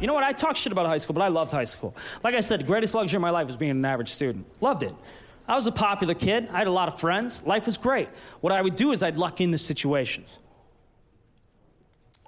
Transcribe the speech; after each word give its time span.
You 0.00 0.06
know 0.06 0.14
what? 0.14 0.24
I 0.24 0.32
talk 0.32 0.56
shit 0.56 0.72
about 0.72 0.86
high 0.86 0.98
school, 0.98 1.14
but 1.14 1.22
I 1.22 1.28
loved 1.28 1.52
high 1.52 1.64
school. 1.64 1.96
Like 2.22 2.34
I 2.34 2.40
said, 2.40 2.60
the 2.60 2.64
greatest 2.64 2.94
luxury 2.94 3.16
of 3.16 3.22
my 3.22 3.30
life 3.30 3.46
was 3.46 3.56
being 3.56 3.70
an 3.70 3.84
average 3.84 4.10
student. 4.10 4.46
Loved 4.60 4.82
it. 4.82 4.94
I 5.48 5.54
was 5.54 5.66
a 5.66 5.72
popular 5.72 6.14
kid. 6.14 6.48
I 6.52 6.58
had 6.58 6.66
a 6.66 6.72
lot 6.72 6.88
of 6.88 7.00
friends. 7.00 7.46
Life 7.46 7.66
was 7.66 7.78
great. 7.78 8.08
What 8.40 8.52
I 8.52 8.60
would 8.60 8.76
do 8.76 8.92
is 8.92 9.02
I'd 9.02 9.16
luck 9.16 9.40
into 9.40 9.58
situations. 9.58 10.38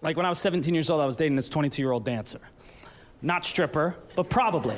Like 0.01 0.17
when 0.17 0.25
I 0.25 0.29
was 0.29 0.39
17 0.39 0.73
years 0.73 0.89
old, 0.89 1.01
I 1.01 1.07
was 1.07 1.17
dating 1.17 1.37
this 1.37 1.49
22 1.49 1.83
year 1.83 1.91
old 1.91 2.05
dancer. 2.05 2.41
Not 3.21 3.45
stripper, 3.45 3.97
but 4.15 4.31
probably. 4.31 4.77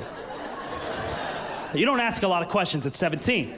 you 1.75 1.85
don't 1.85 1.99
ask 1.99 2.23
a 2.23 2.27
lot 2.27 2.41
of 2.41 2.49
questions 2.49 2.85
at 2.85 2.93
17. 2.93 3.53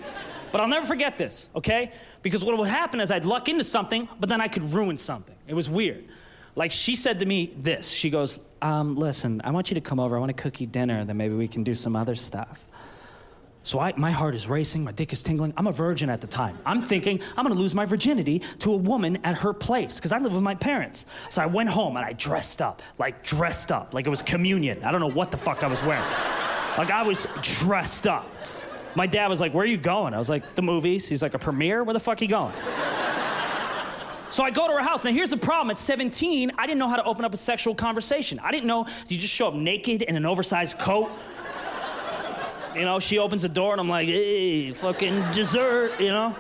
But 0.52 0.62
I'll 0.62 0.68
never 0.68 0.86
forget 0.86 1.18
this, 1.18 1.50
okay? 1.56 1.92
Because 2.22 2.44
what 2.44 2.56
would 2.58 2.70
happen 2.70 3.00
is 3.00 3.10
I'd 3.10 3.26
luck 3.26 3.50
into 3.50 3.64
something, 3.64 4.08
but 4.20 4.30
then 4.30 4.42
I 4.42 4.48
could 4.48 4.72
ruin 4.74 4.98
something. 4.98 5.36
It 5.48 5.56
was 5.56 5.70
weird. 5.70 6.04
Like 6.56 6.72
she 6.72 6.96
said 6.96 7.20
to 7.20 7.26
me 7.26 7.54
this 7.58 7.90
She 7.90 8.10
goes, 8.10 8.40
um, 8.62 8.96
Listen, 8.96 9.42
I 9.44 9.52
want 9.52 9.72
you 9.72 9.76
to 9.76 9.82
come 9.82 10.00
over. 10.00 10.16
I 10.16 10.20
want 10.20 10.36
to 10.36 10.42
cook 10.42 10.62
you 10.62 10.68
dinner, 10.68 11.04
then 11.06 11.18
maybe 11.18 11.36
we 11.36 11.48
can 11.48 11.64
do 11.64 11.74
some 11.74 11.96
other 11.96 12.16
stuff. 12.16 12.66
So 13.66 13.80
I, 13.80 13.94
my 13.96 14.12
heart 14.12 14.36
is 14.36 14.50
racing, 14.50 14.84
my 14.84 14.92
dick 14.92 15.14
is 15.14 15.24
tingling. 15.24 15.54
I'm 15.56 15.68
a 15.68 15.72
virgin 15.72 16.10
at 16.10 16.20
the 16.20 16.28
time. 16.28 16.58
I'm 16.66 16.82
thinking 16.82 17.22
I'm 17.38 17.46
gonna 17.46 17.56
lose 17.56 17.74
my 17.74 17.86
virginity 17.86 18.40
to 18.60 18.74
a 18.74 18.78
woman 18.78 19.20
at 19.24 19.38
her 19.38 19.54
place 19.54 19.96
because 19.96 20.12
I 20.12 20.18
live 20.18 20.34
with 20.34 20.44
my 20.44 20.56
parents. 20.56 21.06
So 21.30 21.42
I 21.42 21.46
went 21.46 21.70
home 21.70 21.96
and 21.96 22.06
I 22.06 22.12
dressed 22.12 22.62
up, 22.62 22.82
like 22.98 23.24
dressed 23.24 23.72
up, 23.72 23.94
like 23.94 24.06
it 24.06 24.10
was 24.10 24.22
communion. 24.22 24.84
I 24.84 24.92
don't 24.92 25.00
know 25.00 25.08
what 25.10 25.32
the 25.32 25.38
fuck 25.38 25.64
I 25.64 25.68
was 25.68 25.82
wearing. 25.84 26.04
Like 26.78 26.92
I 26.92 27.04
was 27.04 27.26
dressed 27.42 28.06
up. 28.06 28.30
My 28.96 29.08
dad 29.08 29.28
was 29.28 29.40
like, 29.40 29.54
"Where 29.54 29.64
are 29.64 29.68
you 29.68 29.78
going?" 29.78 30.14
I 30.14 30.18
was 30.18 30.30
like, 30.30 30.56
"The 30.56 30.62
movies." 30.62 31.08
He's 31.08 31.24
like, 31.24 31.34
"A 31.34 31.40
premiere? 31.40 31.84
Where 31.84 31.94
the 31.94 32.00
fuck 32.00 32.22
are 32.22 32.26
you 32.26 32.30
going?" 32.30 32.54
So 34.34 34.44
I 34.44 34.50
go 34.50 34.66
to 34.66 34.74
her 34.74 34.82
house. 34.82 35.04
Now, 35.04 35.12
here's 35.12 35.30
the 35.30 35.38
problem. 35.38 35.70
At 35.70 35.78
17, 35.78 36.54
I 36.58 36.66
didn't 36.66 36.80
know 36.80 36.88
how 36.88 36.96
to 36.96 37.04
open 37.04 37.24
up 37.24 37.36
a 37.36 37.38
sexual 37.38 37.76
conversation. 37.76 38.40
I 38.40 38.50
didn't 38.50 38.66
know 38.66 38.88
you 39.08 39.20
just 39.20 39.32
show 39.32 39.50
up 39.50 39.54
naked 39.54 40.02
in 40.02 40.16
an 40.16 40.26
oversized 40.26 40.80
coat 40.80 41.12
you 42.76 42.82
know, 42.84 43.00
she 43.00 43.20
opens 43.20 43.44
the 43.44 43.50
door 43.50 43.74
and 43.74 43.80
I'm 43.80 43.90
like, 43.90 44.08
hey, 44.08 44.72
fucking 44.72 45.22
dessert, 45.34 46.00
you 46.00 46.10
know? 46.10 46.36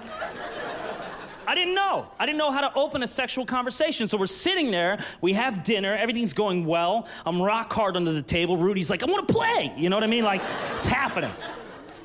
I 1.45 1.53
didn't 1.53 1.75
know. 1.75 2.07
I 2.19 2.25
didn't 2.25 2.39
know 2.39 2.49
how 2.49 2.61
to 2.61 2.73
open 2.73 3.03
a 3.03 3.07
sexual 3.07 3.45
conversation. 3.45 4.07
So 4.07 4.17
we're 4.17 4.25
sitting 4.25 4.71
there, 4.71 4.97
we 5.21 5.33
have 5.33 5.61
dinner, 5.61 5.93
everything's 5.93 6.33
going 6.33 6.65
well. 6.65 7.07
I'm 7.27 7.39
rock 7.39 7.71
hard 7.71 7.95
under 7.95 8.11
the 8.11 8.23
table. 8.23 8.57
Rudy's 8.57 8.89
like, 8.89 9.03
I 9.03 9.05
wanna 9.05 9.27
play. 9.27 9.71
You 9.77 9.91
know 9.91 9.97
what 9.97 10.03
I 10.03 10.07
mean? 10.07 10.23
Like, 10.23 10.41
it's 10.77 10.87
happening 10.87 11.31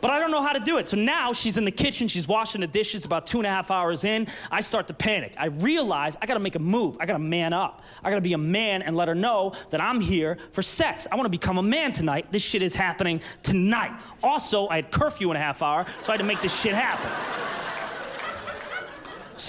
but 0.01 0.11
I 0.11 0.19
don't 0.19 0.31
know 0.31 0.43
how 0.43 0.53
to 0.53 0.61
do 0.61 0.79
it. 0.79 0.89
So 0.89 0.97
now 0.97 1.33
she's 1.33 1.57
in 1.57 1.65
the 1.65 1.71
kitchen, 1.71 2.09
she's 2.09 2.29
washing 2.29 2.61
the 2.61 2.67
dishes 2.67 3.05
about 3.05 3.27
two 3.27 3.39
and 3.39 3.47
a 3.47 3.51
half 3.51 3.71
hours 3.71 4.05
in. 4.05 4.27
I 4.51 4.61
start 4.61 4.89
to 4.89 4.95
panic. 4.95 5.35
I 5.39 5.47
realize 5.47 6.17
I 6.21 6.27
gotta 6.27 6.41
make 6.41 6.55
a 6.55 6.61
move. 6.61 6.97
I 7.01 7.07
gotta 7.07 7.19
man 7.19 7.53
up. 7.53 7.83
I 8.03 8.11
gotta 8.11 8.23
be 8.23 8.33
a 8.33 8.39
man 8.39 8.83
and 8.83 8.97
let 8.97 9.09
her 9.09 9.15
know 9.15 9.53
that 9.71 9.81
I'm 9.81 10.01
here 10.01 10.39
for 10.53 10.63
sex. 10.63 11.07
I 11.11 11.17
wanna 11.17 11.29
become 11.29 11.59
a 11.59 11.63
man 11.63 11.93
tonight. 11.93 12.33
This 12.33 12.43
shit 12.43 12.63
is 12.63 12.75
happening 12.75 13.21
tonight. 13.43 13.93
Also, 14.23 14.69
I 14.69 14.77
had 14.77 14.91
curfew 14.91 15.31
in 15.31 15.37
a 15.37 15.41
half 15.41 15.63
hour, 15.63 15.87
so 16.03 16.12
I 16.12 16.12
had 16.12 16.21
to 16.21 16.25
make 16.25 16.41
this 16.43 16.59
shit 16.59 16.75
happen. 16.75 17.38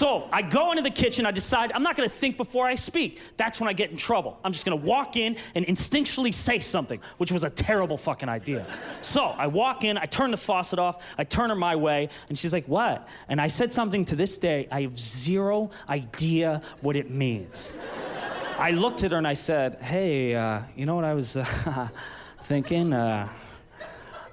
So 0.00 0.26
I 0.32 0.40
go 0.40 0.70
into 0.70 0.82
the 0.82 0.90
kitchen, 0.90 1.26
I 1.26 1.30
decide 1.30 1.72
I'm 1.72 1.82
not 1.82 1.94
gonna 1.94 2.08
think 2.08 2.38
before 2.38 2.66
I 2.66 2.74
speak. 2.74 3.20
That's 3.36 3.60
when 3.60 3.68
I 3.68 3.74
get 3.74 3.90
in 3.90 3.98
trouble. 3.98 4.40
I'm 4.42 4.54
just 4.54 4.64
gonna 4.64 4.76
walk 4.76 5.14
in 5.14 5.36
and 5.54 5.66
instinctually 5.66 6.32
say 6.32 6.58
something, 6.58 7.02
which 7.18 7.30
was 7.30 7.44
a 7.44 7.50
terrible 7.50 7.98
fucking 7.98 8.30
idea. 8.30 8.64
So 9.02 9.26
I 9.26 9.48
walk 9.48 9.84
in, 9.84 9.98
I 9.98 10.06
turn 10.06 10.30
the 10.30 10.38
faucet 10.38 10.78
off, 10.78 11.04
I 11.18 11.24
turn 11.24 11.50
her 11.50 11.54
my 11.54 11.76
way, 11.76 12.08
and 12.30 12.38
she's 12.38 12.54
like, 12.54 12.64
What? 12.64 13.06
And 13.28 13.42
I 13.42 13.48
said 13.48 13.74
something 13.74 14.06
to 14.06 14.16
this 14.16 14.38
day, 14.38 14.66
I 14.72 14.80
have 14.80 14.98
zero 14.98 15.70
idea 15.86 16.62
what 16.80 16.96
it 16.96 17.10
means. 17.10 17.70
I 18.58 18.70
looked 18.70 19.04
at 19.04 19.12
her 19.12 19.18
and 19.18 19.28
I 19.28 19.34
said, 19.34 19.82
Hey, 19.82 20.34
uh, 20.34 20.62
you 20.76 20.86
know 20.86 20.94
what 20.94 21.04
I 21.04 21.12
was 21.12 21.36
uh, 21.36 21.88
thinking? 22.44 22.94
Uh, 22.94 23.28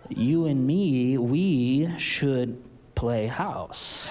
you 0.08 0.46
and 0.46 0.66
me, 0.66 1.18
we 1.18 1.90
should 1.98 2.64
play 2.96 3.28
house. 3.28 4.07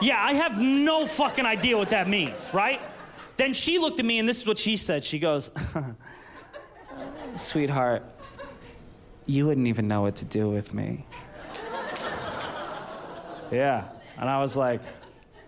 Yeah, 0.00 0.22
I 0.22 0.34
have 0.34 0.60
no 0.60 1.06
fucking 1.06 1.44
idea 1.44 1.76
what 1.76 1.90
that 1.90 2.08
means, 2.08 2.50
right? 2.52 2.80
Then 3.36 3.52
she 3.52 3.78
looked 3.78 4.00
at 4.00 4.06
me 4.06 4.18
and 4.18 4.28
this 4.28 4.40
is 4.40 4.46
what 4.46 4.58
she 4.58 4.76
said. 4.76 5.04
She 5.04 5.18
goes, 5.18 5.50
Sweetheart, 7.36 8.04
you 9.26 9.46
wouldn't 9.46 9.66
even 9.66 9.88
know 9.88 10.02
what 10.02 10.16
to 10.16 10.24
do 10.24 10.50
with 10.50 10.72
me. 10.72 11.06
yeah. 13.50 13.84
And 14.18 14.28
I 14.28 14.40
was 14.40 14.56
like, 14.56 14.80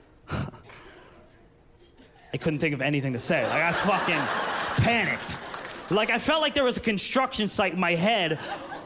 I 0.30 0.46
couldn't 2.38 2.60
think 2.60 2.74
of 2.74 2.82
anything 2.82 3.14
to 3.14 3.18
say. 3.18 3.42
Like, 3.44 3.62
I 3.62 3.72
fucking 3.72 4.84
panicked. 4.84 5.36
Like, 5.90 6.10
I 6.10 6.18
felt 6.18 6.42
like 6.42 6.54
there 6.54 6.64
was 6.64 6.76
a 6.76 6.80
construction 6.80 7.48
site 7.48 7.72
in 7.72 7.80
my 7.80 7.96
head 7.96 8.38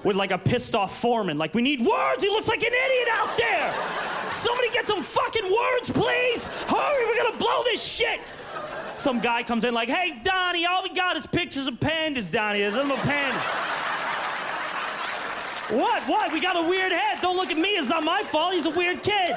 with 0.03 0.17
like 0.17 0.31
a 0.31 0.39
pissed 0.39 0.75
off 0.75 0.99
foreman. 0.99 1.37
Like, 1.37 1.55
we 1.55 1.61
need 1.61 1.81
words. 1.81 2.23
He 2.23 2.31
looks 2.31 2.49
like 2.49 2.63
an 2.63 2.73
idiot 2.73 3.09
out 3.13 3.37
there. 3.37 4.14
Somebody 4.35 4.71
get 4.71 4.89
some 4.89 5.03
fucking 5.03 5.45
words, 5.45 5.91
please. 5.91 6.47
Hurry, 6.47 7.07
we're 7.07 7.23
gonna 7.23 7.37
blow 7.39 7.63
this 7.65 7.83
shit. 7.83 8.21
Some 8.97 9.21
guy 9.21 9.43
comes 9.43 9.65
in 9.65 9.75
like, 9.75 9.89
hey, 9.89 10.21
Donnie, 10.23 10.67
all 10.67 10.83
we 10.83 10.95
got 10.95 11.17
is 11.17 11.27
pictures 11.27 11.67
of 11.67 11.75
pandas, 11.75 12.31
Donnie. 12.31 12.61
There's 12.61 12.75
them 12.75 12.91
a 12.91 12.97
panda. 12.97 13.39
What? 15.71 16.03
What? 16.03 16.33
We 16.33 16.41
got 16.41 16.57
a 16.57 16.69
weird 16.69 16.93
head. 16.93 17.21
Don't 17.21 17.37
look 17.37 17.51
at 17.51 17.57
me. 17.57 17.71
It's 17.71 17.89
not 17.89 18.05
my 18.05 18.23
fault. 18.23 18.53
He's 18.53 18.67
a 18.67 18.71
weird 18.71 19.03
kid. 19.03 19.37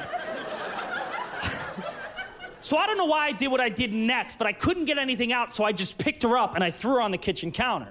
so 2.60 2.76
I 2.76 2.86
don't 2.86 2.98
know 2.98 3.06
why 3.06 3.26
I 3.26 3.32
did 3.32 3.48
what 3.48 3.60
I 3.60 3.70
did 3.70 3.92
next, 3.92 4.36
but 4.36 4.46
I 4.46 4.52
couldn't 4.52 4.84
get 4.84 4.98
anything 4.98 5.32
out, 5.32 5.52
so 5.52 5.64
I 5.64 5.72
just 5.72 5.98
picked 5.98 6.22
her 6.22 6.36
up 6.36 6.54
and 6.54 6.62
I 6.62 6.70
threw 6.70 6.94
her 6.94 7.00
on 7.00 7.10
the 7.12 7.18
kitchen 7.18 7.50
counter. 7.50 7.88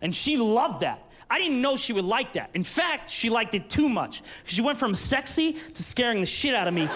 And 0.00 0.14
she 0.14 0.36
loved 0.36 0.80
that. 0.80 1.02
I 1.30 1.38
didn't 1.38 1.62
know 1.62 1.76
she 1.76 1.92
would 1.92 2.04
like 2.04 2.32
that. 2.32 2.50
In 2.54 2.64
fact, 2.64 3.08
she 3.08 3.30
liked 3.30 3.54
it 3.54 3.70
too 3.70 3.88
much. 3.88 4.22
She 4.46 4.62
went 4.62 4.78
from 4.78 4.96
sexy 4.96 5.52
to 5.52 5.82
scaring 5.82 6.20
the 6.20 6.26
shit 6.26 6.56
out 6.56 6.66
of 6.66 6.74
me 6.74 6.88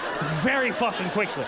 very 0.43 0.72
fucking 0.72 1.11
quickly. 1.11 1.45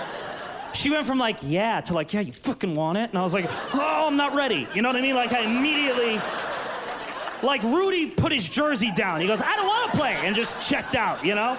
She 0.72 0.90
went 0.90 1.04
from 1.04 1.18
like, 1.18 1.38
yeah, 1.42 1.80
to 1.80 1.94
like, 1.94 2.12
yeah, 2.12 2.20
you 2.20 2.32
fucking 2.32 2.74
want 2.74 2.98
it? 2.98 3.10
And 3.10 3.18
I 3.18 3.22
was 3.22 3.34
like, 3.34 3.46
oh, 3.74 4.04
I'm 4.06 4.16
not 4.16 4.34
ready. 4.34 4.68
You 4.72 4.82
know 4.82 4.88
what 4.88 4.96
I 4.96 5.00
mean? 5.00 5.16
Like, 5.16 5.32
I 5.32 5.40
immediately, 5.40 6.20
like, 7.42 7.62
Rudy 7.64 8.10
put 8.10 8.30
his 8.30 8.48
jersey 8.48 8.92
down. 8.94 9.20
He 9.20 9.26
goes, 9.26 9.40
I 9.40 9.56
don't 9.56 9.66
want 9.66 9.90
to 9.90 9.96
play, 9.96 10.14
and 10.22 10.36
just 10.36 10.68
checked 10.68 10.94
out, 10.94 11.24
you 11.24 11.34
know? 11.34 11.58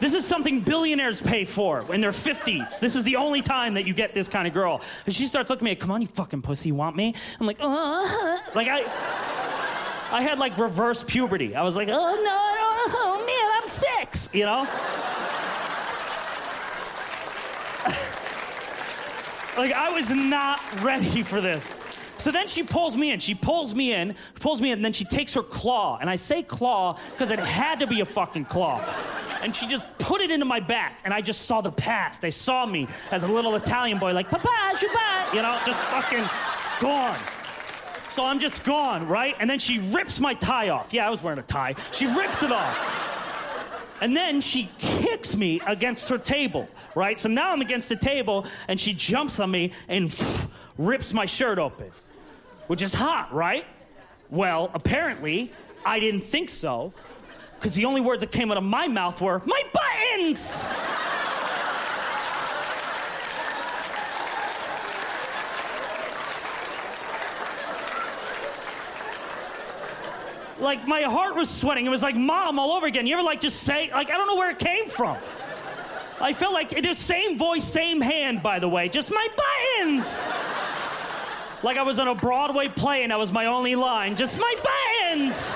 This 0.00 0.14
is 0.14 0.26
something 0.26 0.60
billionaires 0.60 1.20
pay 1.20 1.44
for 1.44 1.92
in 1.94 2.00
their 2.00 2.10
50s. 2.10 2.80
This 2.80 2.96
is 2.96 3.04
the 3.04 3.16
only 3.16 3.40
time 3.40 3.74
that 3.74 3.86
you 3.86 3.94
get 3.94 4.14
this 4.14 4.28
kind 4.28 4.46
of 4.46 4.52
girl. 4.52 4.82
And 5.06 5.14
she 5.14 5.26
starts 5.26 5.48
looking 5.48 5.68
at 5.68 5.70
me, 5.70 5.76
come 5.76 5.90
on, 5.90 6.02
you 6.02 6.08
fucking 6.08 6.42
pussy, 6.42 6.68
you 6.68 6.74
want 6.74 6.96
me? 6.96 7.14
I'm 7.38 7.46
like, 7.46 7.58
uh, 7.60 8.38
like 8.54 8.68
I. 8.68 9.35
I 10.10 10.22
had 10.22 10.38
like 10.38 10.56
reverse 10.58 11.02
puberty. 11.02 11.56
I 11.56 11.62
was 11.62 11.76
like, 11.76 11.88
oh 11.88 11.92
no, 11.92 12.56
oh 12.88 13.24
man, 13.26 13.62
I'm 13.62 13.68
six, 13.68 14.32
you 14.34 14.44
know? 14.44 14.60
like 19.58 19.72
I 19.72 19.90
was 19.92 20.10
not 20.10 20.60
ready 20.82 21.22
for 21.22 21.40
this. 21.40 21.74
So 22.18 22.30
then 22.30 22.48
she 22.48 22.62
pulls 22.62 22.96
me 22.96 23.12
in. 23.12 23.20
She 23.20 23.34
pulls 23.34 23.74
me 23.74 23.92
in, 23.92 24.14
pulls 24.40 24.60
me 24.60 24.70
in, 24.70 24.78
and 24.78 24.84
then 24.84 24.92
she 24.92 25.04
takes 25.04 25.34
her 25.34 25.42
claw. 25.42 25.98
And 26.00 26.08
I 26.08 26.16
say 26.16 26.42
claw 26.42 26.98
because 27.12 27.30
it 27.30 27.38
had 27.38 27.80
to 27.80 27.86
be 27.86 28.00
a 28.00 28.06
fucking 28.06 28.46
claw. 28.46 28.82
And 29.42 29.54
she 29.54 29.66
just 29.66 29.86
put 29.98 30.22
it 30.22 30.30
into 30.30 30.46
my 30.46 30.60
back, 30.60 31.00
and 31.04 31.12
I 31.12 31.20
just 31.20 31.42
saw 31.42 31.60
the 31.60 31.70
past. 31.70 32.22
They 32.22 32.30
saw 32.30 32.64
me 32.64 32.88
as 33.10 33.22
a 33.22 33.28
little 33.28 33.54
Italian 33.54 33.98
boy, 33.98 34.12
like, 34.12 34.30
Papa, 34.30 34.76
Shuba, 34.78 35.26
you 35.34 35.42
know, 35.42 35.58
just 35.66 35.80
fucking 35.82 36.24
gone. 36.80 37.18
So 38.16 38.24
I'm 38.24 38.40
just 38.40 38.64
gone, 38.64 39.06
right? 39.06 39.36
And 39.40 39.50
then 39.50 39.58
she 39.58 39.78
rips 39.78 40.20
my 40.20 40.32
tie 40.32 40.70
off. 40.70 40.94
Yeah, 40.94 41.06
I 41.06 41.10
was 41.10 41.22
wearing 41.22 41.38
a 41.38 41.42
tie. 41.42 41.74
She 41.92 42.06
rips 42.06 42.42
it 42.42 42.50
off. 42.50 43.98
And 44.00 44.16
then 44.16 44.40
she 44.40 44.70
kicks 44.78 45.36
me 45.36 45.60
against 45.66 46.08
her 46.08 46.16
table, 46.16 46.66
right? 46.94 47.20
So 47.20 47.28
now 47.28 47.52
I'm 47.52 47.60
against 47.60 47.90
the 47.90 47.96
table, 47.96 48.46
and 48.68 48.80
she 48.80 48.94
jumps 48.94 49.38
on 49.38 49.50
me 49.50 49.72
and 49.86 50.18
rips 50.78 51.12
my 51.12 51.26
shirt 51.26 51.58
open, 51.58 51.92
which 52.68 52.80
is 52.80 52.94
hot, 52.94 53.34
right? 53.34 53.66
Well, 54.30 54.70
apparently, 54.72 55.52
I 55.84 56.00
didn't 56.00 56.22
think 56.22 56.48
so, 56.48 56.94
because 57.56 57.74
the 57.74 57.84
only 57.84 58.00
words 58.00 58.22
that 58.22 58.32
came 58.32 58.50
out 58.50 58.56
of 58.56 58.64
my 58.64 58.88
mouth 58.88 59.20
were, 59.20 59.42
My 59.44 59.62
buttons! 59.74 60.64
Like 70.66 70.86
my 70.88 71.02
heart 71.02 71.36
was 71.36 71.48
sweating. 71.48 71.86
It 71.86 71.90
was 71.90 72.02
like 72.02 72.16
mom 72.16 72.58
all 72.58 72.72
over 72.72 72.86
again. 72.86 73.06
You 73.06 73.14
ever 73.14 73.22
like 73.22 73.40
just 73.40 73.62
say, 73.62 73.88
like, 73.92 74.10
I 74.10 74.16
don't 74.16 74.26
know 74.26 74.34
where 74.34 74.50
it 74.50 74.58
came 74.58 74.88
from. 74.88 75.16
I 76.20 76.32
felt 76.32 76.52
like 76.52 76.70
the 76.70 76.92
same 76.92 77.38
voice, 77.38 77.62
same 77.62 78.00
hand, 78.00 78.42
by 78.42 78.58
the 78.58 78.68
way, 78.68 78.88
just 78.88 79.12
my 79.12 79.28
buttons. 79.36 80.26
like 81.62 81.76
I 81.76 81.82
was 81.82 82.00
on 82.00 82.08
a 82.08 82.16
Broadway 82.16 82.66
play 82.66 83.04
and 83.04 83.12
that 83.12 83.18
was 83.18 83.30
my 83.30 83.46
only 83.46 83.76
line, 83.76 84.16
just 84.16 84.38
my 84.38 84.54
buttons. 84.56 85.54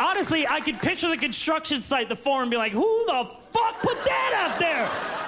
Honestly, 0.00 0.46
I 0.46 0.60
could 0.60 0.78
picture 0.80 1.08
the 1.08 1.18
construction 1.18 1.82
site, 1.82 2.08
the 2.08 2.16
forum, 2.16 2.48
be 2.48 2.56
like, 2.56 2.72
who 2.72 3.04
the 3.06 3.24
fuck 3.52 3.82
put 3.82 4.02
that 4.06 4.48
out 4.48 4.58
there? 4.58 5.27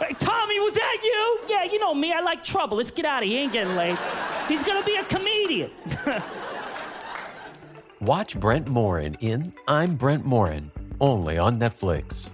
Hey, 0.00 0.14
Tommy, 0.14 0.58
was 0.60 0.72
that 0.72 0.98
you? 1.02 1.40
Yeah, 1.46 1.64
you 1.64 1.78
know 1.78 1.92
me. 1.92 2.10
I 2.10 2.20
like 2.20 2.42
trouble. 2.42 2.78
Let's 2.78 2.90
get 2.90 3.04
out 3.04 3.22
of 3.22 3.28
here. 3.28 3.36
He 3.36 3.44
ain't 3.44 3.52
getting 3.52 3.76
late. 3.76 3.98
He's 4.48 4.64
gonna 4.64 4.82
be 4.82 4.96
a 4.96 5.04
comedian. 5.04 5.70
Watch 8.00 8.40
Brent 8.40 8.66
Morin 8.66 9.14
in 9.20 9.52
I'm 9.68 9.96
Brent 9.96 10.24
Morin, 10.24 10.70
only 11.02 11.36
on 11.36 11.60
Netflix. 11.60 12.30